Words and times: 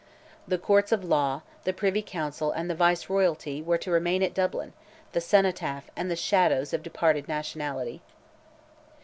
The 0.47 0.57
Courts 0.57 0.91
of 0.91 1.03
Law, 1.05 1.43
the 1.63 1.73
Privy 1.73 2.01
Council, 2.01 2.49
and 2.51 2.67
the 2.67 2.73
Viceroyalty, 2.73 3.61
were 3.61 3.77
to 3.77 3.91
remain 3.91 4.23
at 4.23 4.33
Dublin, 4.33 4.73
the 5.11 5.21
cenotaph 5.21 5.91
and 5.95 6.09
the 6.09 6.15
shadows 6.15 6.73
of 6.73 6.81
departed 6.81 7.27
nationality. 7.27 8.01